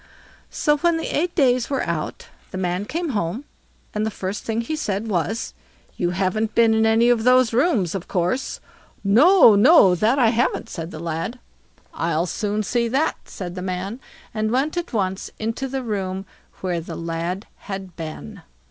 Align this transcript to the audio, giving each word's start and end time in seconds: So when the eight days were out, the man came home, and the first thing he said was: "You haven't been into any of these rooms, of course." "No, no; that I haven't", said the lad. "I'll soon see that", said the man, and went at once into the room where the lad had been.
So 0.49 0.77
when 0.77 0.97
the 0.97 1.15
eight 1.15 1.35
days 1.35 1.69
were 1.69 1.83
out, 1.83 2.25
the 2.49 2.57
man 2.57 2.85
came 2.85 3.09
home, 3.09 3.45
and 3.93 4.03
the 4.03 4.09
first 4.09 4.43
thing 4.45 4.61
he 4.61 4.75
said 4.75 5.07
was: 5.07 5.53
"You 5.95 6.09
haven't 6.09 6.55
been 6.55 6.73
into 6.73 6.89
any 6.89 7.09
of 7.09 7.23
these 7.23 7.53
rooms, 7.53 7.93
of 7.93 8.07
course." 8.07 8.59
"No, 9.03 9.53
no; 9.53 9.93
that 9.93 10.17
I 10.17 10.29
haven't", 10.29 10.69
said 10.71 10.89
the 10.89 10.97
lad. 10.97 11.37
"I'll 11.93 12.25
soon 12.25 12.63
see 12.63 12.87
that", 12.87 13.15
said 13.29 13.53
the 13.53 13.61
man, 13.61 13.99
and 14.33 14.49
went 14.49 14.75
at 14.75 14.91
once 14.91 15.29
into 15.37 15.67
the 15.67 15.83
room 15.83 16.25
where 16.61 16.81
the 16.81 16.95
lad 16.97 17.45
had 17.67 17.95
been. 17.95 18.41